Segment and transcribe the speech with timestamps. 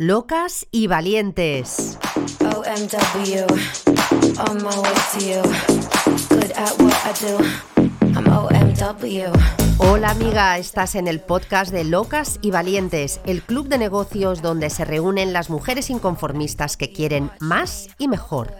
[0.00, 1.98] locas y valientes.
[2.40, 3.44] OMW,
[4.48, 5.42] on my way to you.
[6.30, 7.36] Good at what I do.
[8.16, 9.30] I'm OMW.
[9.76, 14.70] Hola amiga, estás en el podcast de Locas y Valientes, el club de negocios donde
[14.70, 18.54] se reúnen las mujeres inconformistas que quieren más y mejor.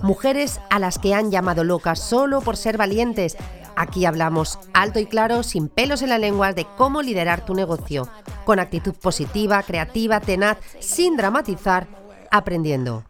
[0.00, 3.36] Mujeres a las que han llamado locas solo por ser valientes.
[3.78, 8.08] Aquí hablamos alto y claro, sin pelos en la lengua, de cómo liderar tu negocio,
[8.44, 11.86] con actitud positiva, creativa, tenaz, sin dramatizar,
[12.32, 13.04] aprendiendo.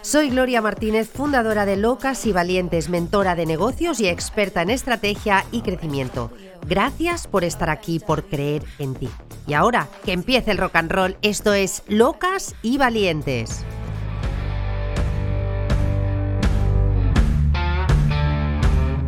[0.00, 5.44] Soy Gloria Martínez, fundadora de Locas y Valientes, mentora de negocios y experta en estrategia
[5.52, 6.30] y crecimiento.
[6.66, 9.10] Gracias por estar aquí, por creer en ti.
[9.46, 13.62] Y ahora, que empiece el rock and roll, esto es Locas y Valientes.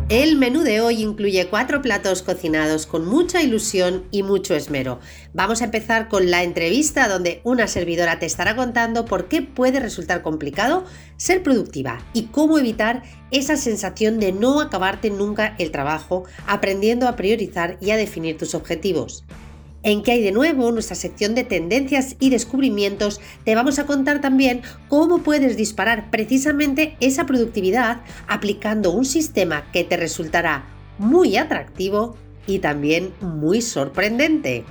[0.09, 4.99] El menú de hoy incluye cuatro platos cocinados con mucha ilusión y mucho esmero.
[5.35, 9.79] Vamos a empezar con la entrevista donde una servidora te estará contando por qué puede
[9.79, 10.83] resultar complicado
[11.17, 17.15] ser productiva y cómo evitar esa sensación de no acabarte nunca el trabajo aprendiendo a
[17.15, 19.25] priorizar y a definir tus objetivos.
[19.81, 24.19] En qué hay de nuevo, nuestra sección de tendencias y descubrimientos, te vamos a contar
[24.19, 30.65] también cómo puedes disparar precisamente esa productividad aplicando un sistema que te resultará
[30.97, 34.65] muy atractivo y también muy sorprendente.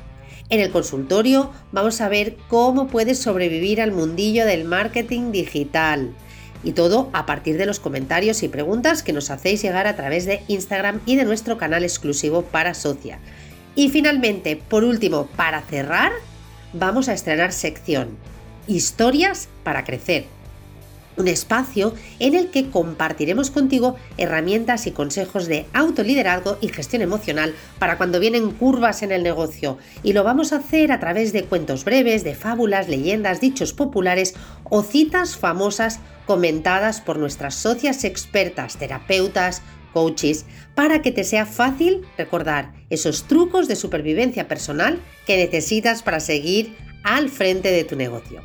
[0.51, 6.15] En el consultorio vamos a ver cómo puedes sobrevivir al mundillo del marketing digital.
[6.65, 10.27] Y todo a partir de los comentarios y preguntas que nos hacéis llegar a través
[10.27, 13.21] de Instagram y de nuestro canal exclusivo para Socia.
[13.79, 16.11] Y finalmente, por último, para cerrar,
[16.73, 18.09] vamos a estrenar sección
[18.67, 20.25] Historias para Crecer.
[21.17, 27.55] Un espacio en el que compartiremos contigo herramientas y consejos de autoliderazgo y gestión emocional
[27.79, 29.79] para cuando vienen curvas en el negocio.
[30.03, 34.35] Y lo vamos a hacer a través de cuentos breves, de fábulas, leyendas, dichos populares
[34.65, 39.63] o citas famosas comentadas por nuestras socias expertas, terapeutas,
[39.93, 46.21] coaches, para que te sea fácil recordar esos trucos de supervivencia personal que necesitas para
[46.21, 48.43] seguir al frente de tu negocio.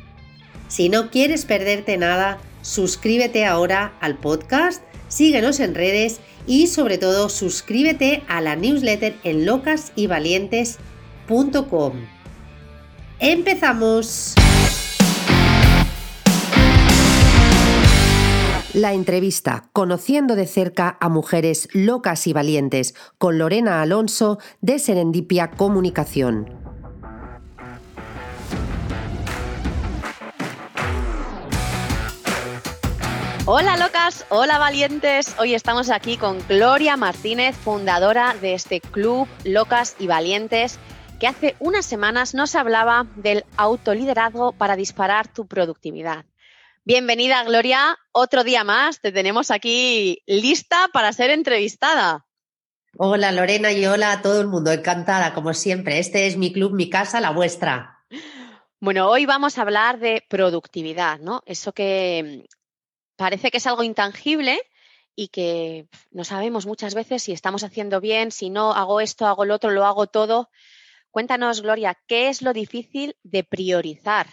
[0.68, 7.28] Si no quieres perderte nada, suscríbete ahora al podcast, síguenos en redes y sobre todo
[7.28, 11.92] suscríbete a la newsletter en locasyvalientes.com.
[13.20, 14.34] ¡Empezamos!
[18.74, 25.52] La entrevista Conociendo de cerca a mujeres locas y valientes con Lorena Alonso de Serendipia
[25.52, 26.58] Comunicación.
[33.46, 35.36] Hola locas, hola valientes.
[35.38, 40.80] Hoy estamos aquí con Gloria Martínez, fundadora de este club Locas y Valientes,
[41.20, 46.24] que hace unas semanas nos hablaba del autoliderazgo para disparar tu productividad.
[46.86, 47.96] Bienvenida, Gloria.
[48.12, 49.00] Otro día más.
[49.00, 52.26] Te tenemos aquí lista para ser entrevistada.
[52.98, 54.70] Hola, Lorena, y hola a todo el mundo.
[54.70, 55.98] Encantada, como siempre.
[55.98, 58.04] Este es mi club, mi casa, la vuestra.
[58.80, 61.42] Bueno, hoy vamos a hablar de productividad, ¿no?
[61.46, 64.60] Eso que mm, parece que es algo intangible
[65.16, 69.46] y que no sabemos muchas veces si estamos haciendo bien, si no hago esto, hago
[69.46, 70.50] lo otro, lo hago todo.
[71.10, 74.26] Cuéntanos, Gloria, ¿qué es lo difícil de priorizar?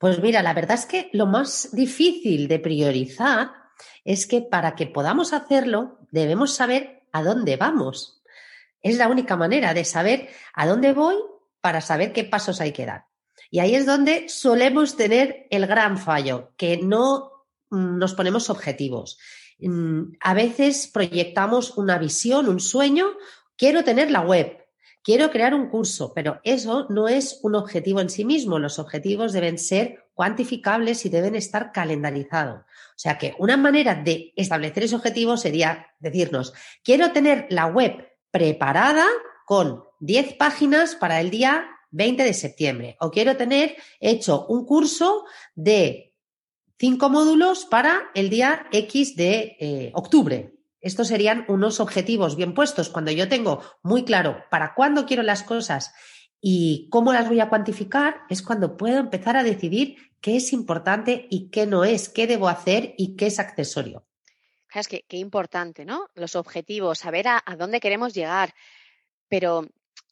[0.00, 3.52] Pues mira, la verdad es que lo más difícil de priorizar
[4.02, 8.22] es que para que podamos hacerlo debemos saber a dónde vamos.
[8.80, 11.16] Es la única manera de saber a dónde voy
[11.60, 13.08] para saber qué pasos hay que dar.
[13.50, 19.18] Y ahí es donde solemos tener el gran fallo, que no mm, nos ponemos objetivos.
[19.58, 23.04] Mm, a veces proyectamos una visión, un sueño,
[23.54, 24.64] quiero tener la web,
[25.02, 28.58] quiero crear un curso, pero eso no es un objetivo en sí mismo.
[28.58, 32.60] Los objetivos deben ser cuantificables y deben estar calendarizados.
[32.60, 36.52] O sea que una manera de establecer ese objetivo sería decirnos,
[36.84, 39.06] quiero tener la web preparada
[39.46, 45.24] con 10 páginas para el día 20 de septiembre o quiero tener hecho un curso
[45.54, 46.14] de
[46.78, 50.54] 5 módulos para el día X de eh, octubre.
[50.80, 52.88] Estos serían unos objetivos bien puestos.
[52.88, 55.92] Cuando yo tengo muy claro para cuándo quiero las cosas
[56.40, 61.26] y cómo las voy a cuantificar, es cuando puedo empezar a decidir qué es importante
[61.30, 64.06] y qué no es, qué debo hacer y qué es accesorio.
[64.72, 66.08] Es que qué importante, ¿no?
[66.14, 68.54] Los objetivos, saber a, a dónde queremos llegar.
[69.28, 69.66] Pero,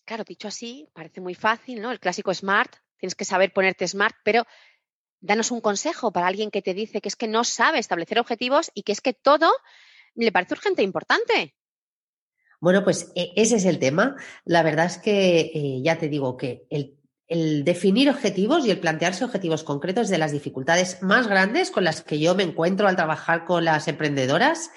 [0.04, 1.92] claro, dicho así, parece muy fácil, ¿no?
[1.92, 4.46] El clásico SMART, tienes que saber ponerte SMART, pero
[5.20, 8.70] danos un consejo para alguien que te dice que es que no sabe establecer objetivos
[8.74, 9.50] y que es que todo
[10.14, 11.54] le parece urgente e importante.
[12.60, 14.16] Bueno, pues e, ese es el tema.
[14.44, 18.80] La verdad es que eh, ya te digo que el, el definir objetivos y el
[18.80, 22.96] plantearse objetivos concretos de las dificultades más grandes con las que yo me encuentro al
[22.96, 24.70] trabajar con las emprendedoras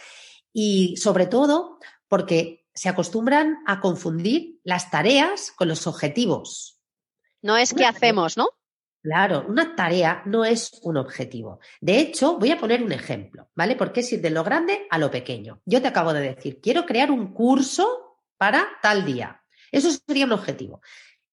[0.53, 6.79] y sobre todo porque se acostumbran a confundir las tareas con los objetivos.
[7.41, 8.49] No es qué hacemos, ¿no?
[9.01, 11.59] Claro, una tarea no es un objetivo.
[11.79, 13.75] De hecho, voy a poner un ejemplo, ¿vale?
[13.75, 15.59] Porque es ir de lo grande a lo pequeño.
[15.65, 19.41] Yo te acabo de decir, quiero crear un curso para tal día.
[19.71, 20.81] Eso sería un objetivo.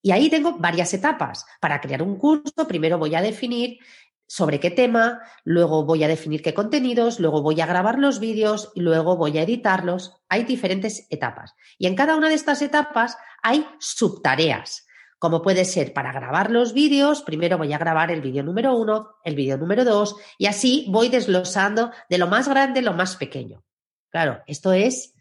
[0.01, 1.45] Y ahí tengo varias etapas.
[1.61, 3.79] Para crear un curso, primero voy a definir
[4.27, 8.73] sobre qué tema, luego voy a definir qué contenidos, luego voy a grabar los vídeos
[8.75, 10.15] y luego voy a editarlos.
[10.31, 11.55] Hay diferentes etapas.
[11.77, 14.87] Y en cada una de estas etapas hay subtareas,
[15.19, 19.17] como puede ser para grabar los vídeos, primero voy a grabar el vídeo número uno,
[19.25, 23.17] el vídeo número dos, y así voy desglosando de lo más grande a lo más
[23.17, 23.65] pequeño.
[24.11, 25.15] Claro, esto es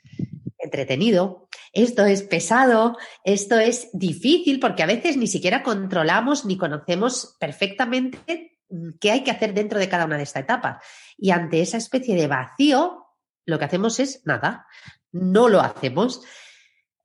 [0.58, 7.36] entretenido, esto es pesado, esto es difícil porque a veces ni siquiera controlamos ni conocemos
[7.40, 10.84] perfectamente mm, qué hay que hacer dentro de cada una de estas etapas.
[11.18, 13.06] Y ante esa especie de vacío,
[13.46, 14.68] lo que hacemos es nada,
[15.12, 16.22] no lo hacemos.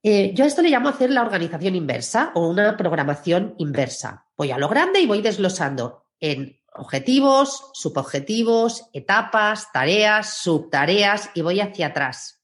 [0.05, 4.27] Eh, yo a esto le llamo hacer la organización inversa o una programación inversa.
[4.35, 11.61] Voy a lo grande y voy desglosando en objetivos, subobjetivos, etapas, tareas, subtareas y voy
[11.61, 12.43] hacia atrás.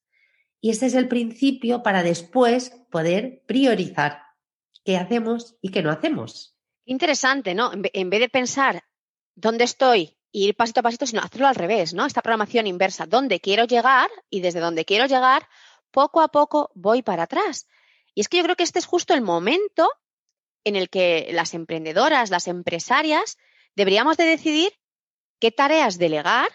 [0.61, 4.21] Y este es el principio para después poder priorizar
[4.85, 6.55] qué hacemos y qué no hacemos.
[6.85, 7.71] Interesante, ¿no?
[7.73, 8.83] En vez de pensar
[9.35, 12.05] dónde estoy e ir pasito a pasito, sino hacerlo al revés, ¿no?
[12.05, 15.47] Esta programación inversa, dónde quiero llegar y desde dónde quiero llegar,
[15.91, 17.67] poco a poco voy para atrás.
[18.13, 19.89] Y es que yo creo que este es justo el momento
[20.63, 23.37] en el que las emprendedoras, las empresarias,
[23.75, 24.73] deberíamos de decidir
[25.39, 26.49] qué tareas delegar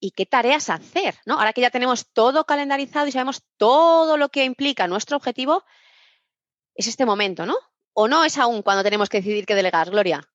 [0.00, 1.34] y qué tareas hacer, ¿no?
[1.34, 5.64] Ahora que ya tenemos todo calendarizado y sabemos todo lo que implica nuestro objetivo,
[6.74, 7.56] es este momento, ¿no?
[7.92, 10.28] ¿O no es aún cuando tenemos que decidir qué delegar, Gloria?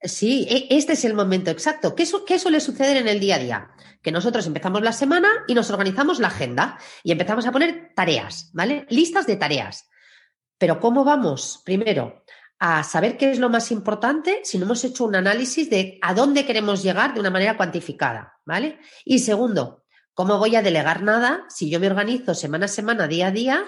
[0.00, 1.94] Sí, e, este es el momento exacto.
[1.94, 3.70] ¿Qué, ¿Qué, suele suceder en el día a día?
[4.02, 8.50] Que nosotros empezamos la semana y nos organizamos la agenda y empezamos a poner tareas,
[8.52, 8.86] ¿vale?
[8.90, 9.88] Listas de tareas.
[10.56, 11.62] Pero ¿cómo vamos?
[11.64, 12.22] Primero,
[12.58, 16.14] a saber qué es lo más importante si no hemos hecho un análisis de a
[16.14, 18.80] dónde queremos llegar de una manera cuantificada, ¿vale?
[19.04, 19.84] Y segundo,
[20.14, 23.64] ¿cómo voy a delegar nada si yo me organizo semana a semana, día a día?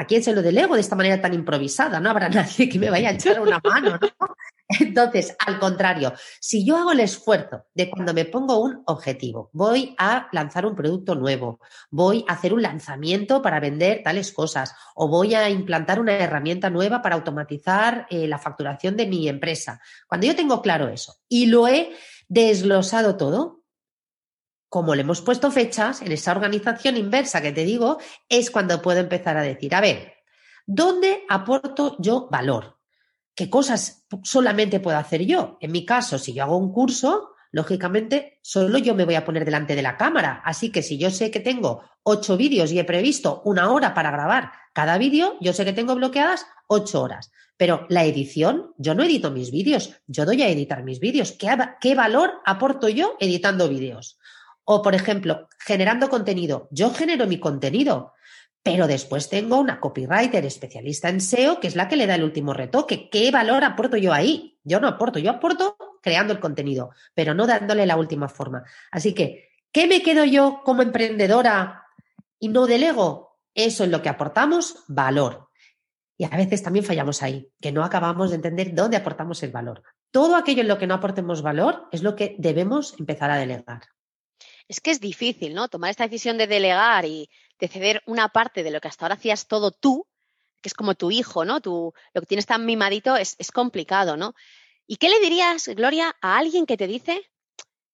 [0.00, 2.00] ¿A quién se lo delego de esta manera tan improvisada?
[2.00, 4.34] No habrá nadie que me vaya a echar una mano, ¿no?
[4.80, 9.94] Entonces, al contrario, si yo hago el esfuerzo de cuando me pongo un objetivo, voy
[9.98, 11.60] a lanzar un producto nuevo,
[11.90, 16.70] voy a hacer un lanzamiento para vender tales cosas o voy a implantar una herramienta
[16.70, 21.44] nueva para automatizar eh, la facturación de mi empresa, cuando yo tengo claro eso y
[21.44, 21.90] lo he
[22.28, 23.59] desglosado todo,
[24.70, 29.00] como le hemos puesto fechas en esa organización inversa que te digo, es cuando puedo
[29.00, 30.14] empezar a decir, a ver,
[30.64, 32.78] ¿dónde aporto yo valor?
[33.34, 35.58] ¿Qué cosas solamente puedo hacer yo?
[35.60, 39.44] En mi caso, si yo hago un curso, lógicamente solo yo me voy a poner
[39.44, 40.40] delante de la cámara.
[40.44, 44.12] Así que si yo sé que tengo ocho vídeos y he previsto una hora para
[44.12, 47.32] grabar cada vídeo, yo sé que tengo bloqueadas ocho horas.
[47.56, 51.32] Pero la edición, yo no edito mis vídeos, yo doy a editar mis vídeos.
[51.32, 51.48] ¿Qué,
[51.80, 54.19] ¿Qué, valor aporto yo editando vídeos?
[54.64, 56.68] O, por ejemplo, generando contenido.
[56.70, 58.14] Yo genero mi contenido.
[58.62, 62.24] Pero después tengo una copywriter especialista en SEO, que es la que le da el
[62.24, 63.08] último retoque.
[63.08, 64.58] ¿Qué valor aporto yo ahí?
[64.64, 68.64] Yo no aporto, yo aporto creando el contenido, pero no dándole la última forma.
[68.90, 71.84] Así que, ¿qué me quedo yo como emprendedora
[72.38, 73.38] y no delego?
[73.54, 75.48] Eso es lo que aportamos, valor.
[76.18, 79.82] Y a veces también fallamos ahí, que no acabamos de entender dónde aportamos el valor.
[80.10, 83.80] Todo aquello en lo que no aportemos valor es lo que debemos empezar a delegar.
[84.70, 85.66] Es que es difícil, ¿no?
[85.66, 89.16] Tomar esta decisión de delegar y de ceder una parte de lo que hasta ahora
[89.16, 90.06] hacías todo tú,
[90.62, 91.58] que es como tu hijo, ¿no?
[91.64, 94.32] lo que tienes tan mimadito es, es complicado, ¿no?
[94.86, 97.20] ¿Y qué le dirías, Gloria, a alguien que te dice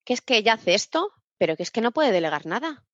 [0.05, 2.85] que es que ya hace esto, pero que es que no puede delegar nada?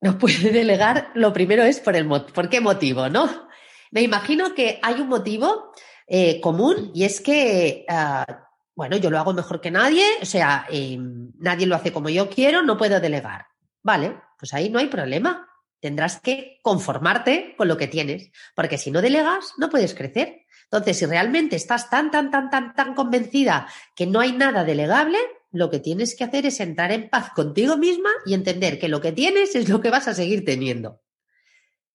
[0.00, 3.46] No puede delegar, lo primero es por el por qué motivo, ¿no?
[3.90, 5.70] Me imagino que hay un motivo
[6.06, 8.41] eh, común y es que, ah,
[8.74, 10.98] bueno, yo lo hago mejor que nadie, o sea, eh,
[11.38, 13.46] nadie lo hace como yo quiero, no puedo delegar.
[13.82, 15.48] Vale, pues ahí no hay problema.
[15.80, 20.42] Tendrás que conformarte con lo que tienes, porque si no delegas, no puedes crecer.
[20.64, 25.18] Entonces, si realmente estás tan, tan, tan, tan, tan convencida que no hay nada delegable,
[25.50, 29.00] lo que tienes que hacer es entrar en paz contigo misma y entender que lo
[29.00, 31.02] que tienes es lo que vas a seguir teniendo.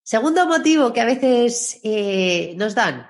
[0.04, 3.08] Segundo motivo que a veces eh, nos dan,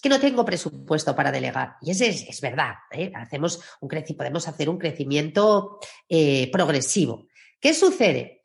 [0.00, 1.76] es que no tengo presupuesto para delegar.
[1.82, 2.72] Y ese es, verdad.
[2.90, 3.12] ¿eh?
[3.14, 5.78] Hacemos un podemos hacer un crecimiento
[6.08, 7.26] eh, progresivo.
[7.60, 8.40] ¿Qué sucede?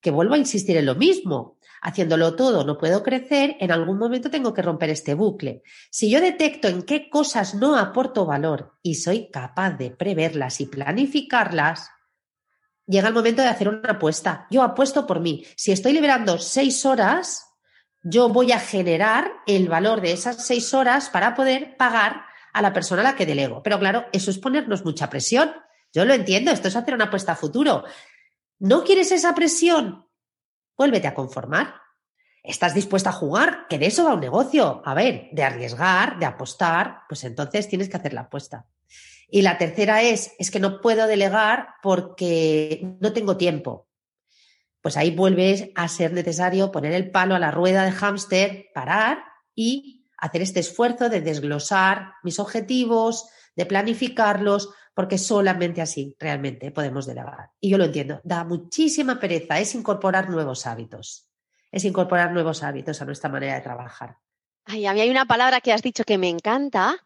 [0.00, 1.58] Que vuelvo a insistir en lo mismo.
[1.82, 5.62] haciéndolo todo no puedo crecer, en algún momento tengo que romper este bucle.
[5.90, 10.66] Si yo detecto en qué cosas no aporto valor y soy capaz de preverlas y
[10.66, 11.90] planificarlas,
[12.86, 14.46] llega el momento de hacer una apuesta.
[14.48, 15.44] Yo apuesto por mí.
[15.56, 17.49] Si estoy liberando seis horas,
[18.02, 22.72] yo voy a generar el valor de esas seis horas para poder pagar a la
[22.72, 23.62] persona a la que delego.
[23.62, 25.52] Pero claro, eso es ponernos mucha presión.
[25.92, 27.84] Yo lo entiendo, esto es hacer una apuesta a futuro.
[28.58, 30.06] ¿No quieres esa presión?
[30.76, 31.74] Vuélvete a conformar.
[32.42, 33.66] ¿Estás dispuesta a jugar?
[33.68, 34.82] Que de eso va un negocio.
[34.84, 38.66] A ver, de arriesgar, de apostar, pues entonces tienes que hacer la apuesta.
[39.28, 43.89] Y la tercera es, es que no puedo delegar porque no tengo tiempo.
[44.82, 49.24] Pues ahí vuelves a ser necesario poner el palo a la rueda de hámster, parar
[49.54, 57.06] y hacer este esfuerzo de desglosar mis objetivos, de planificarlos, porque solamente así realmente podemos
[57.06, 57.50] delegar.
[57.60, 61.28] Y yo lo entiendo, da muchísima pereza, es incorporar nuevos hábitos,
[61.70, 64.16] es incorporar nuevos hábitos a nuestra manera de trabajar.
[64.64, 66.96] Ay, a mí hay una palabra que has dicho que me encanta,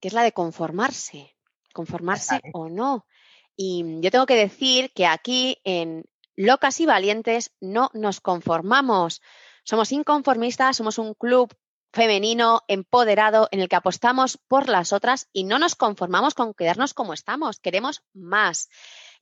[0.00, 1.36] que es la de conformarse
[1.76, 3.06] conformarse o no.
[3.54, 6.04] Y yo tengo que decir que aquí en
[6.36, 9.22] Locas y Valientes no nos conformamos.
[9.64, 11.52] Somos inconformistas, somos un club
[11.92, 16.92] femenino, empoderado, en el que apostamos por las otras y no nos conformamos con quedarnos
[16.92, 18.68] como estamos, queremos más.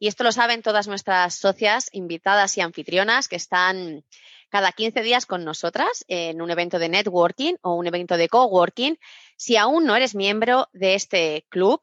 [0.00, 4.04] Y esto lo saben todas nuestras socias, invitadas y anfitrionas que están
[4.50, 8.98] cada 15 días con nosotras en un evento de networking o un evento de coworking.
[9.36, 11.80] Si aún no eres miembro de este club,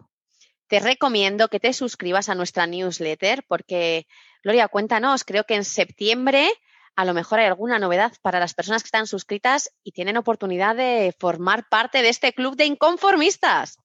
[0.67, 4.07] te recomiendo que te suscribas a nuestra newsletter porque,
[4.43, 6.49] Gloria, cuéntanos, creo que en septiembre
[6.95, 10.75] a lo mejor hay alguna novedad para las personas que están suscritas y tienen oportunidad
[10.75, 13.77] de formar parte de este club de inconformistas.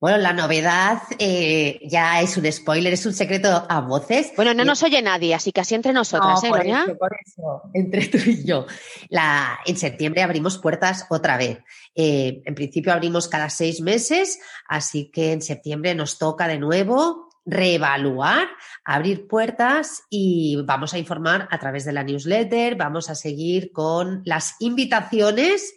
[0.00, 4.32] Bueno, la novedad eh, ya es un spoiler, es un secreto a voces.
[4.34, 7.62] Bueno, no nos oye nadie, así que así entre nosotras, ¿eh, por Eso, por eso,
[7.74, 8.66] entre tú y yo.
[9.10, 11.58] La, en septiembre abrimos puertas otra vez.
[11.94, 17.29] Eh, en principio abrimos cada seis meses, así que en septiembre nos toca de nuevo
[17.44, 18.48] reevaluar,
[18.84, 24.22] abrir puertas y vamos a informar a través de la newsletter, vamos a seguir con
[24.24, 25.74] las invitaciones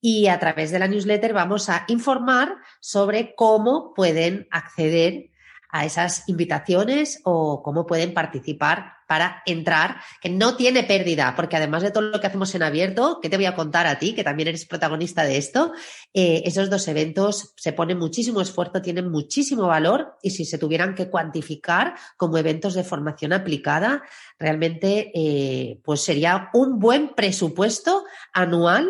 [0.00, 5.30] y a través de la newsletter vamos a informar sobre cómo pueden acceder
[5.74, 11.82] a esas invitaciones o cómo pueden participar para entrar, que no tiene pérdida, porque además
[11.82, 14.22] de todo lo que hacemos en abierto, que te voy a contar a ti, que
[14.22, 15.72] también eres protagonista de esto,
[16.14, 20.94] eh, esos dos eventos se ponen muchísimo esfuerzo, tienen muchísimo valor y si se tuvieran
[20.94, 24.04] que cuantificar como eventos de formación aplicada,
[24.38, 28.88] realmente eh, pues sería un buen presupuesto anual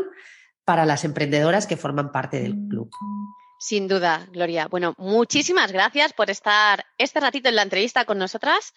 [0.67, 2.91] para las emprendedoras que forman parte del club.
[3.65, 4.69] Sin duda, Gloria.
[4.69, 8.75] Bueno, muchísimas gracias por estar este ratito en la entrevista con nosotras.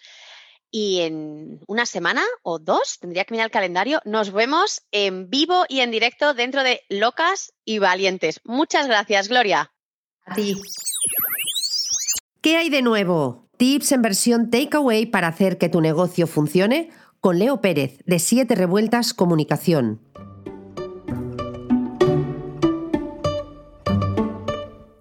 [0.70, 5.66] Y en una semana o dos, tendría que mirar el calendario, nos vemos en vivo
[5.68, 8.40] y en directo dentro de Locas y Valientes.
[8.44, 9.74] Muchas gracias, Gloria.
[10.24, 10.56] A ti.
[12.40, 13.50] ¿Qué hay de nuevo?
[13.58, 16.88] Tips en versión takeaway para hacer que tu negocio funcione
[17.20, 20.00] con Leo Pérez de Siete Revueltas Comunicación.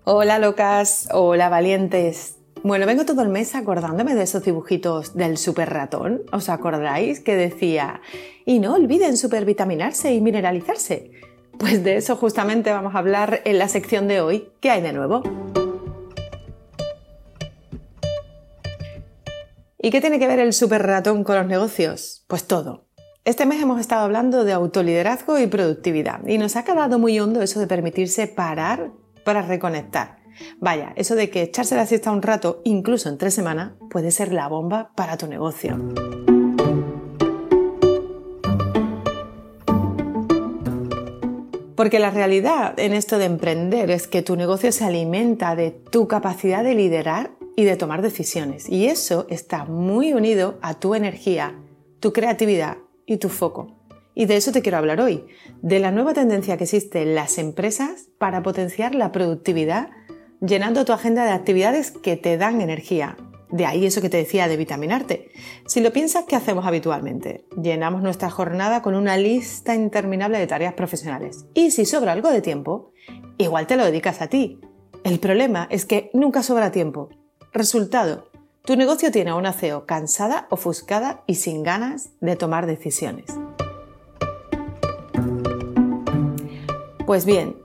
[0.09, 2.37] Hola locas, hola valientes.
[2.63, 6.21] Bueno, vengo todo el mes acordándome de esos dibujitos del super ratón.
[6.31, 7.99] ¿Os acordáis que decía,
[8.45, 11.11] y no olviden supervitaminarse y mineralizarse?
[11.59, 14.49] Pues de eso justamente vamos a hablar en la sección de hoy.
[14.61, 15.23] ¿Qué hay de nuevo?
[19.77, 22.23] ¿Y qué tiene que ver el super ratón con los negocios?
[22.29, 22.85] Pues todo.
[23.25, 27.41] Este mes hemos estado hablando de autoliderazgo y productividad y nos ha quedado muy hondo
[27.41, 28.91] eso de permitirse parar
[29.27, 30.19] para reconectar.
[30.61, 34.31] Vaya, eso de que echarse la siesta un rato, incluso en tres semanas, puede ser
[34.31, 35.77] la bomba para tu negocio.
[41.75, 46.07] Porque la realidad en esto de emprender es que tu negocio se alimenta de tu
[46.07, 48.69] capacidad de liderar y de tomar decisiones.
[48.69, 51.53] Y eso está muy unido a tu energía,
[51.99, 53.76] tu creatividad y tu foco.
[54.19, 55.27] Y de eso te quiero hablar hoy,
[55.61, 59.91] de la nueva tendencia que existe en las empresas para potenciar la productividad,
[60.41, 63.15] llenando tu agenda de actividades que te dan energía.
[63.51, 65.29] De ahí eso que te decía de vitaminarte.
[65.67, 67.45] Si lo piensas, ¿qué hacemos habitualmente?
[67.61, 71.45] Llenamos nuestra jornada con una lista interminable de tareas profesionales.
[71.53, 72.93] Y si sobra algo de tiempo,
[73.37, 74.59] igual te lo dedicas a ti.
[75.03, 77.09] El problema es que nunca sobra tiempo.
[77.53, 78.31] Resultado,
[78.65, 83.27] tu negocio tiene a una CEO cansada, ofuscada y sin ganas de tomar decisiones.
[87.07, 87.55] Pues bien,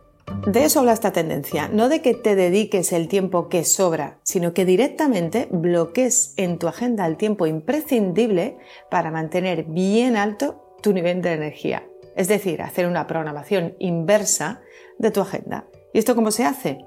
[0.46, 4.54] de eso habla esta tendencia, no de que te dediques el tiempo que sobra, sino
[4.54, 8.56] que directamente bloques en tu agenda el tiempo imprescindible
[8.88, 11.88] para mantener bien alto tu nivel de energía.
[12.14, 14.60] es decir, hacer una programación inversa
[14.98, 15.66] de tu agenda.
[15.92, 16.84] ¿Y esto cómo se hace?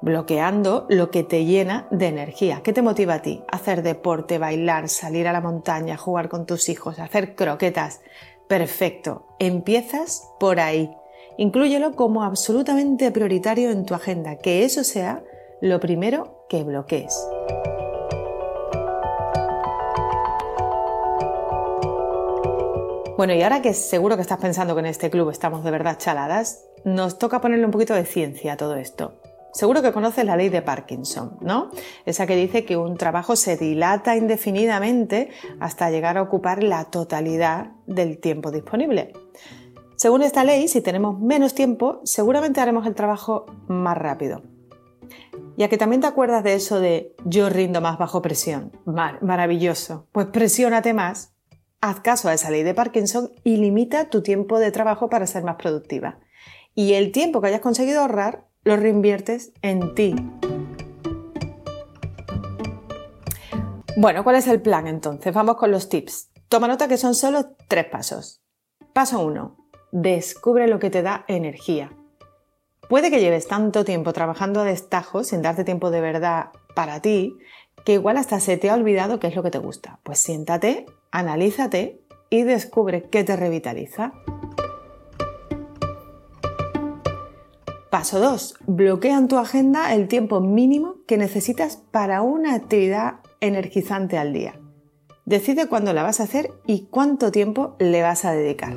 [0.00, 2.62] Bloqueando lo que te llena de energía.
[2.64, 3.42] ¿Qué te motiva a ti?
[3.52, 8.00] Hacer deporte, bailar, salir a la montaña, jugar con tus hijos, hacer croquetas.
[8.48, 9.26] Perfecto.
[9.38, 10.90] Empiezas por ahí.
[11.36, 15.22] Inclúyelo como absolutamente prioritario en tu agenda, que eso sea
[15.60, 17.14] lo primero que bloquees.
[23.16, 25.98] Bueno, y ahora que seguro que estás pensando que en este club estamos de verdad
[25.98, 29.20] chaladas, nos toca ponerle un poquito de ciencia a todo esto.
[29.52, 31.70] Seguro que conoces la ley de Parkinson, ¿no?
[32.06, 37.72] Esa que dice que un trabajo se dilata indefinidamente hasta llegar a ocupar la totalidad
[37.86, 39.12] del tiempo disponible.
[40.00, 44.40] Según esta ley, si tenemos menos tiempo, seguramente haremos el trabajo más rápido.
[45.58, 48.72] Ya que también te acuerdas de eso de yo rindo más bajo presión.
[48.86, 50.06] maravilloso.
[50.12, 51.34] Pues presiónate más,
[51.82, 55.44] haz caso a esa ley de Parkinson y limita tu tiempo de trabajo para ser
[55.44, 56.18] más productiva.
[56.74, 60.14] Y el tiempo que hayas conseguido ahorrar lo reinviertes en ti.
[63.98, 65.34] Bueno, ¿cuál es el plan entonces?
[65.34, 66.30] Vamos con los tips.
[66.48, 68.40] Toma nota que son solo tres pasos.
[68.94, 69.59] Paso 1.
[69.92, 71.92] Descubre lo que te da energía.
[72.88, 77.36] Puede que lleves tanto tiempo trabajando a destajo sin darte tiempo de verdad para ti,
[77.84, 79.98] que igual hasta se te ha olvidado qué es lo que te gusta.
[80.02, 84.12] Pues siéntate, analízate y descubre qué te revitaliza.
[87.90, 88.58] Paso 2.
[88.66, 94.60] Bloquea en tu agenda el tiempo mínimo que necesitas para una actividad energizante al día.
[95.24, 98.76] Decide cuándo la vas a hacer y cuánto tiempo le vas a dedicar.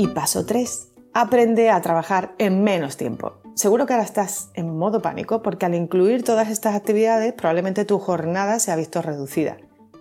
[0.00, 0.92] Y paso 3.
[1.12, 3.34] Aprende a trabajar en menos tiempo.
[3.54, 7.98] Seguro que ahora estás en modo pánico porque al incluir todas estas actividades probablemente tu
[7.98, 9.58] jornada se ha visto reducida.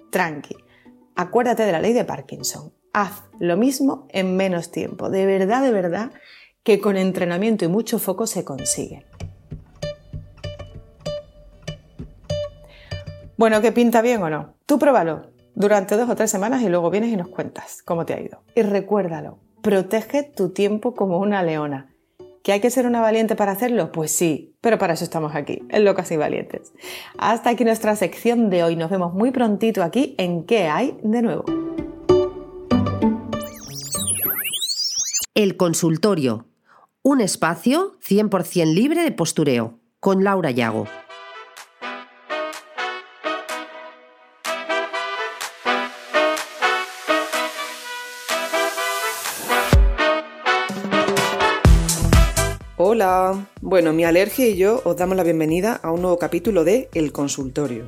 [0.10, 0.56] Tranqui.
[1.18, 5.10] Acuérdate de la ley de Parkinson haz lo mismo en menos tiempo.
[5.10, 6.12] De verdad, de verdad,
[6.64, 9.06] que con entrenamiento y mucho foco se consigue.
[13.36, 14.54] Bueno, ¿qué pinta bien o no?
[14.66, 18.14] Tú pruébalo durante dos o tres semanas y luego vienes y nos cuentas cómo te
[18.14, 18.44] ha ido.
[18.56, 21.94] Y recuérdalo, protege tu tiempo como una leona.
[22.44, 23.92] ¿Que hay que ser una valiente para hacerlo?
[23.92, 26.74] Pues sí, pero para eso estamos aquí, en Locas y Valientes.
[27.18, 28.76] Hasta aquí nuestra sección de hoy.
[28.76, 31.46] Nos vemos muy prontito aquí en ¿Qué hay de nuevo?
[35.36, 36.48] El consultorio,
[37.02, 40.86] un espacio 100% libre de postureo, con Laura Yago.
[53.02, 56.90] Hola, bueno, mi alergia y yo os damos la bienvenida a un nuevo capítulo de
[56.94, 57.86] El consultorio.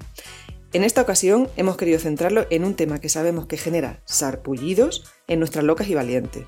[0.71, 5.39] En esta ocasión hemos querido centrarlo en un tema que sabemos que genera sarpullidos en
[5.39, 6.45] nuestras locas y valientes,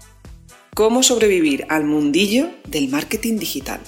[0.73, 3.82] ¿Cómo sobrevivir al mundillo del marketing digital?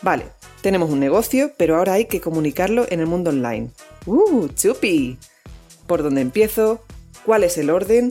[0.00, 0.24] Vale,
[0.62, 3.72] tenemos un negocio, pero ahora hay que comunicarlo en el mundo online.
[4.06, 5.18] ¡Uh, chupi!
[5.86, 6.82] ¿Por dónde empiezo?
[7.26, 8.10] ¿Cuál es el orden?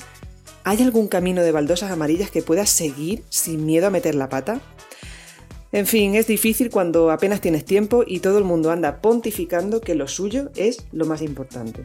[0.64, 4.62] ¿Hay algún camino de baldosas amarillas que puedas seguir sin miedo a meter la pata?
[5.76, 9.94] En fin, es difícil cuando apenas tienes tiempo y todo el mundo anda pontificando que
[9.94, 11.84] lo suyo es lo más importante.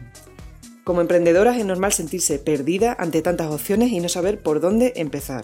[0.85, 5.43] Como emprendedoras es normal sentirse perdida ante tantas opciones y no saber por dónde empezar.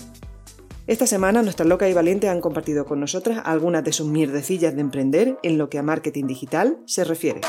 [0.87, 4.79] Esta semana nuestra loca y valiente han compartido con nosotras algunas de sus mierdecillas de
[4.79, 7.41] emprender en lo que a marketing digital se refiere.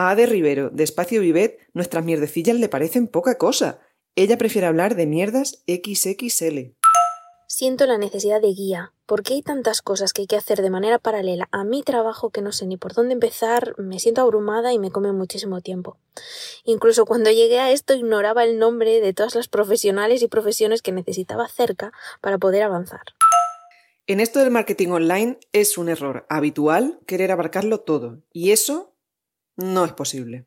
[0.00, 3.80] A Ade Rivero, de Espacio Vivet, nuestras mierdecillas le parecen poca cosa.
[4.14, 6.76] Ella prefiere hablar de mierdas XXL.
[7.48, 11.00] Siento la necesidad de guía, porque hay tantas cosas que hay que hacer de manera
[11.00, 14.78] paralela a mi trabajo que no sé ni por dónde empezar, me siento abrumada y
[14.78, 15.98] me come muchísimo tiempo.
[16.62, 20.92] Incluso cuando llegué a esto ignoraba el nombre de todas las profesionales y profesiones que
[20.92, 23.02] necesitaba cerca para poder avanzar.
[24.06, 28.94] En esto del marketing online es un error habitual querer abarcarlo todo, y eso
[29.58, 30.46] no es posible.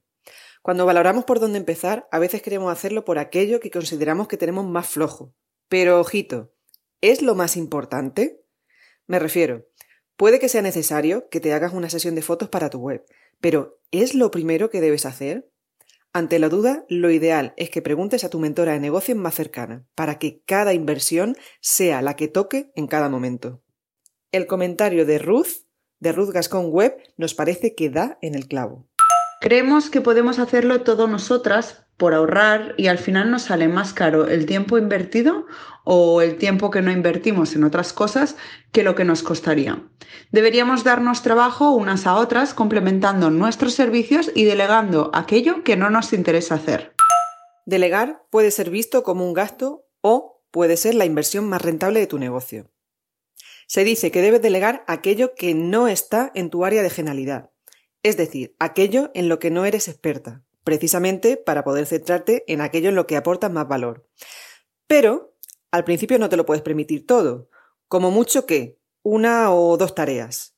[0.63, 4.65] Cuando valoramos por dónde empezar, a veces queremos hacerlo por aquello que consideramos que tenemos
[4.65, 5.35] más flojo.
[5.69, 6.51] Pero ojito,
[7.01, 8.43] ¿Es lo más importante?
[9.07, 9.67] Me refiero,
[10.17, 13.03] puede que sea necesario que te hagas una sesión de fotos para tu web,
[13.39, 15.49] pero ¿es lo primero que debes hacer?
[16.13, 19.87] Ante la duda, lo ideal es que preguntes a tu mentora de negocios más cercana,
[19.95, 23.63] para que cada inversión sea la que toque en cada momento.
[24.31, 25.65] El comentario de Ruth,
[25.99, 28.87] de Ruth Gascon Web, nos parece que da en el clavo.
[29.41, 34.27] Creemos que podemos hacerlo todo nosotras por ahorrar y al final nos sale más caro
[34.27, 35.47] el tiempo invertido
[35.83, 38.35] o el tiempo que no invertimos en otras cosas
[38.71, 39.81] que lo que nos costaría.
[40.31, 46.13] Deberíamos darnos trabajo unas a otras complementando nuestros servicios y delegando aquello que no nos
[46.13, 46.93] interesa hacer.
[47.65, 52.05] Delegar puede ser visto como un gasto o puede ser la inversión más rentable de
[52.05, 52.69] tu negocio.
[53.65, 57.50] Se dice que debes delegar aquello que no está en tu área de genialidad
[58.03, 62.89] es decir, aquello en lo que no eres experta, precisamente para poder centrarte en aquello
[62.89, 64.07] en lo que aporta más valor.
[64.87, 65.35] Pero
[65.71, 67.49] al principio no te lo puedes permitir todo,
[67.87, 70.55] como mucho que una o dos tareas.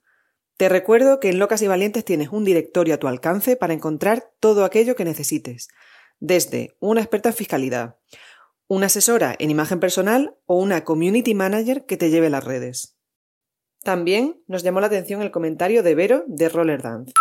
[0.58, 4.32] Te recuerdo que en Locas y Valientes tienes un directorio a tu alcance para encontrar
[4.39, 5.67] todo aquello que necesites,
[6.19, 7.97] desde una experta en fiscalidad,
[8.67, 12.97] una asesora en imagen personal o una community manager que te lleve las redes.
[13.84, 17.13] También nos llamó la atención el comentario de Vero de Roller Dance.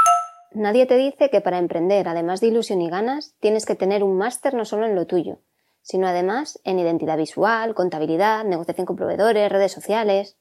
[0.54, 4.16] Nadie te dice que para emprender, además de ilusión y ganas, tienes que tener un
[4.16, 5.40] máster no solo en lo tuyo,
[5.80, 10.36] sino además en identidad visual, contabilidad, negociación con proveedores, redes sociales.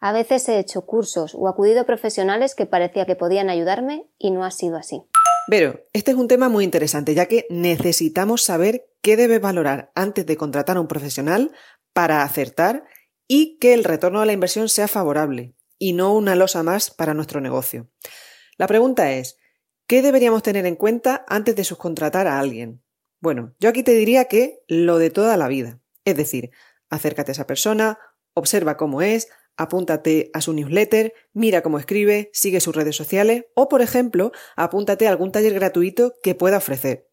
[0.00, 4.30] A veces he hecho cursos o acudido a profesionales que parecía que podían ayudarme y
[4.30, 5.02] no ha sido así.
[5.48, 10.26] Pero este es un tema muy interesante, ya que necesitamos saber qué debes valorar antes
[10.26, 11.52] de contratar a un profesional
[11.92, 12.84] para acertar
[13.26, 17.14] y que el retorno de la inversión sea favorable y no una losa más para
[17.14, 17.88] nuestro negocio.
[18.56, 19.36] La pregunta es,
[19.86, 22.82] ¿qué deberíamos tener en cuenta antes de subcontratar a alguien?
[23.20, 25.80] Bueno, yo aquí te diría que lo de toda la vida.
[26.04, 26.50] Es decir,
[26.90, 27.98] acércate a esa persona,
[28.34, 33.68] observa cómo es, apúntate a su newsletter, mira cómo escribe, sigue sus redes sociales o,
[33.68, 37.08] por ejemplo, apúntate a algún taller gratuito que pueda ofrecer.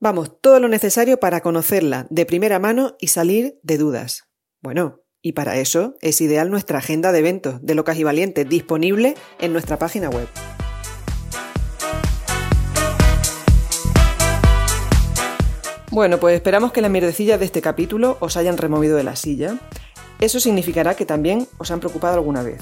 [0.00, 4.24] Vamos, todo lo necesario para conocerla de primera mano y salir de dudas.
[4.60, 9.14] Bueno, y para eso es ideal nuestra agenda de eventos de Locas y Valientes disponible
[9.40, 10.28] en nuestra página web.
[15.90, 19.58] Bueno, pues esperamos que las mierdecillas de este capítulo os hayan removido de la silla.
[20.20, 22.60] Eso significará que también os han preocupado alguna vez.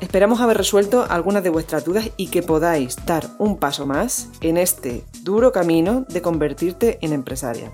[0.00, 4.58] Esperamos haber resuelto algunas de vuestras dudas y que podáis dar un paso más en
[4.58, 7.72] este duro camino de convertirte en empresaria.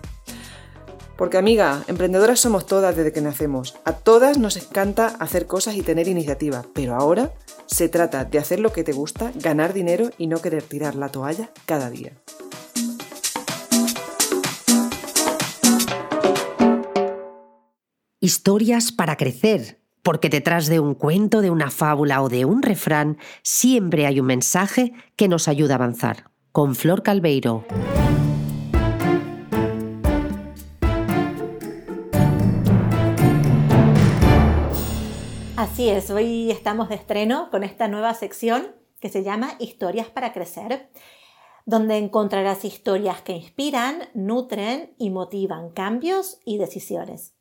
[1.20, 3.76] Porque amiga, emprendedoras somos todas desde que nacemos.
[3.84, 7.34] A todas nos encanta hacer cosas y tener iniciativa, pero ahora
[7.66, 11.10] se trata de hacer lo que te gusta, ganar dinero y no querer tirar la
[11.10, 12.14] toalla cada día.
[18.18, 23.18] Historias para crecer, porque detrás de un cuento, de una fábula o de un refrán
[23.42, 26.30] siempre hay un mensaje que nos ayuda a avanzar.
[26.50, 27.66] Con Flor Calveiro.
[35.80, 40.90] Hoy estamos de estreno con esta nueva sección que se llama Historias para Crecer,
[41.64, 47.34] donde encontrarás historias que inspiran, nutren y motivan cambios y decisiones.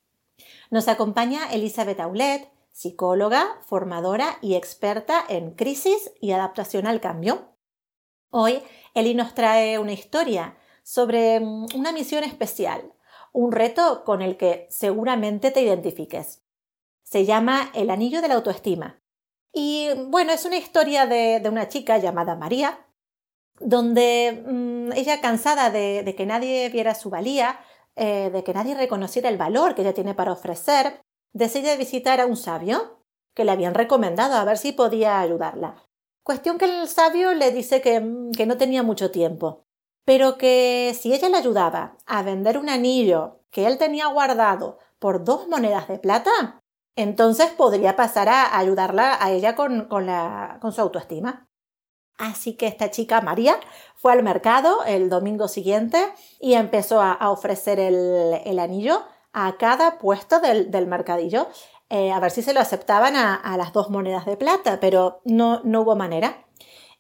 [0.72, 7.58] Nos acompaña Elizabeth Aulet, psicóloga, formadora y experta en crisis y adaptación al cambio.
[8.30, 12.94] Hoy Eli nos trae una historia sobre mm, una misión especial,
[13.34, 16.42] un reto con el que seguramente te identifiques.
[17.10, 19.02] Se llama El Anillo de la Autoestima.
[19.52, 22.86] Y bueno, es una historia de, una chica llamada María,
[23.60, 27.60] donde mm, ella, cansada de, que nadie viera su valía,
[27.96, 31.02] eh, de que nadie reconociera el valor que ella tiene para ofrecer,
[31.34, 35.84] decide visitar a un sabio que le habían recomendado a ver si podía ayudarla.
[36.24, 39.66] Cuestión que el sabio le dice que, mm, que no tenía mucho tiempo,
[40.06, 45.24] pero que si ella le ayudaba a vender un anillo que él tenía guardado por
[45.24, 46.59] dos monedas de plata,
[47.00, 51.48] entonces podría pasar a ayudarla a ella con, su autoestima.
[52.18, 53.58] Así que esta chica, María,
[53.96, 56.04] fue al mercado el domingo siguiente
[56.42, 61.48] y empezó a, ofrecer el, anillo a cada puesto del, mercadillo,
[61.90, 65.62] eh, a ver si se lo aceptaban a, las dos monedas de plata, pero no,
[65.64, 66.46] hubo manera.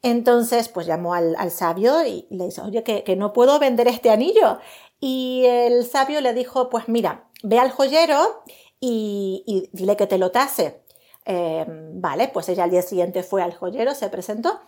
[0.01, 4.11] Entonces, pues llamó al, sabio y le dijo, oye, que, que, no puedo vender este
[4.11, 4.59] anillo.
[5.01, 8.43] Y el sabio le dijo, pues mira, ve al joyero
[8.79, 10.81] y, dile que te lo tase.
[11.25, 14.59] Em, vale, pues ella al día siguiente fue al joyero, se presentó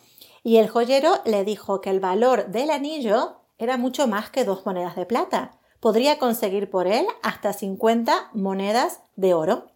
[0.44, 4.66] y el joyero le dijo que el valor del anillo era mucho más que dos
[4.66, 5.52] monedas de plata.
[5.80, 9.68] Podría conseguir por él hasta 50 monedas de oro.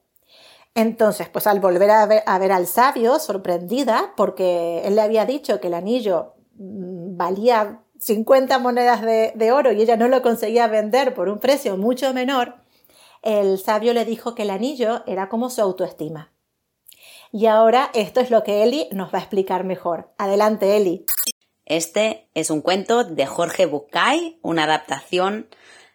[0.74, 5.68] Entonces, pues al volver a ver, al sabio, sorprendida, porque él le había dicho que
[5.68, 11.30] el anillo mm, valía 50 monedas de oro y ella no lo conseguía vender por
[11.30, 12.56] un precio mucho menor,
[13.26, 16.32] el sabio le dijo que el anillo era como su autoestima.
[17.34, 20.14] Y ahora esto es lo que Eli nos va a explicar mejor.
[20.18, 21.06] Adelante, Eli.
[21.66, 25.50] Este es un cuento de Jorge Bucay, una adaptación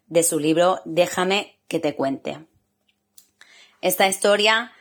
[0.09, 2.47] de su libro Déjame que te cuente.
[3.81, 4.73] Esta historia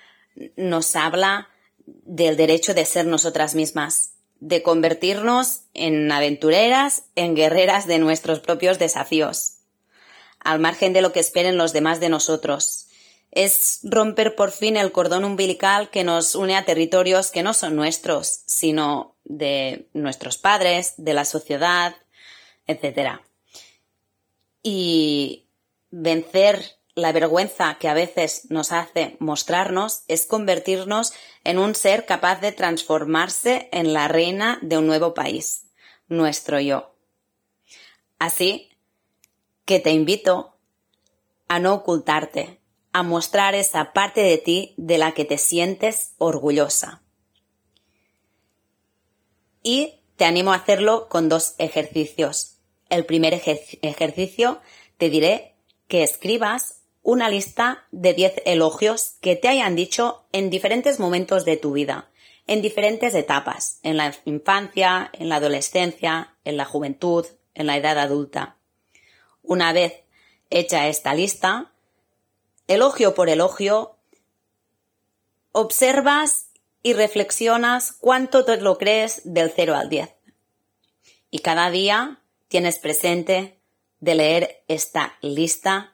[0.58, 1.50] nos habla
[1.86, 8.80] del derecho de ser nosotras mismas, de convertirnos en aventureras, en guerreras de nuestros propios
[8.80, 9.59] desafíos,
[10.40, 12.88] al margen de lo que esperen los demás de nosotros.
[13.32, 17.76] Es romper por fin el cordón umbilical que nos une a territorios que no son
[17.76, 21.96] nuestros, sino de nuestros padres, de la sociedad,
[22.66, 23.20] etc.
[24.64, 25.46] Y
[25.92, 32.42] vencer la vergüenza que a veces nos hace mostrarnos es convertirnos en un ser capaz
[32.42, 35.68] de transformarse en la reina de un nuevo país,
[36.08, 36.94] nuestro yo.
[38.18, 38.69] Así
[39.70, 40.58] que te invito
[41.48, 42.60] a no ocultarte,
[42.92, 47.04] a mostrar esa parte de ti de la que te sientes orgullosa.
[49.62, 52.58] Y te animo a hacerlo con dos ejercicios.
[52.90, 54.60] El primer ejercicio
[54.98, 55.54] te diré
[55.88, 61.58] que escribas una lista de 10 elogios que te hayan dicho en diferentes momentos de
[61.58, 62.10] tu vida,
[62.48, 68.00] en diferentes etapas, en la infancia, en la adolescencia, en la juventud, en la edad
[68.00, 68.59] adulta.
[69.50, 70.04] Una vez
[70.52, 71.72] hecha esta lista,
[72.68, 73.96] elogio por elogio,
[75.54, 76.52] observas
[76.84, 80.14] y reflexionas cuánto te lo crees del 0 al 10.
[81.32, 83.60] Y cada día tienes presente
[84.00, 85.94] de leer esta lista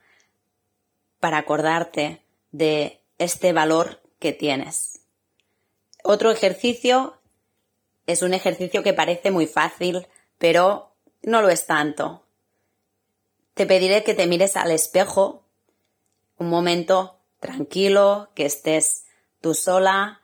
[1.21, 4.99] para acordarte de este valor que tienes.
[6.03, 7.21] Otro ejercicio
[8.05, 10.05] es un ejercicio que parece muy fácil,
[10.39, 12.24] pero no lo es tanto.
[13.55, 15.45] Te pediré que te mires al espejo
[16.37, 19.05] un momento tranquilo, que estés
[19.39, 20.21] tú sola,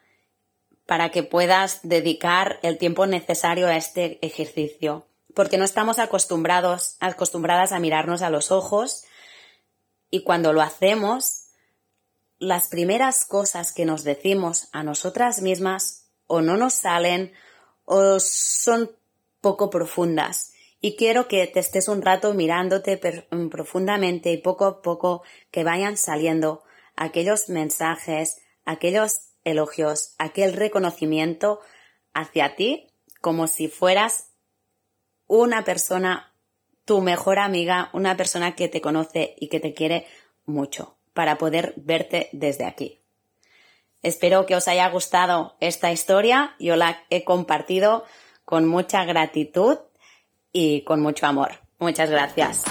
[0.85, 5.07] para que puedas dedicar el tiempo necesario a este ejercicio.
[5.33, 9.05] Porque no estamos acostumbrados, acostumbradas a mirarnos a los ojos
[10.09, 11.45] y cuando lo hacemos,
[12.37, 17.31] las primeras cosas que nos decimos a nosotras mismas o no nos salen
[17.85, 18.91] o son
[19.39, 20.50] poco profundas.
[20.81, 22.99] Y quiero que te estés un rato mirándote
[23.51, 26.63] profundamente y poco a poco que vayan saliendo
[26.95, 31.59] aquellos mensajes, aquellos elogios, aquel reconocimiento
[32.13, 32.87] hacia ti
[33.21, 34.31] como si fueras
[35.27, 36.33] una persona
[36.83, 40.07] tu mejor amiga, una persona que te conoce y que te quiere
[40.45, 42.99] mucho, para poder verte desde aquí.
[44.01, 46.55] Espero que os haya gustado esta historia.
[46.59, 48.03] Yo la he compartido
[48.45, 49.77] con mucha gratitud
[50.53, 51.51] y con mucho amor.
[51.79, 52.63] Muchas gracias.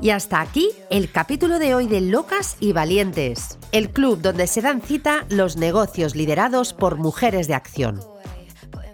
[0.00, 4.60] Y hasta aquí el capítulo de hoy de Locas y Valientes, el club donde se
[4.60, 8.00] dan cita los negocios liderados por mujeres de acción.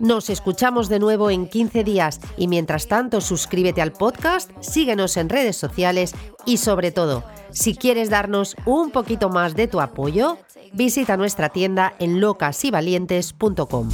[0.00, 5.28] Nos escuchamos de nuevo en 15 días y mientras tanto suscríbete al podcast, síguenos en
[5.28, 6.14] redes sociales
[6.46, 10.38] y sobre todo, si quieres darnos un poquito más de tu apoyo,
[10.72, 13.90] visita nuestra tienda en locasyvalientes.com.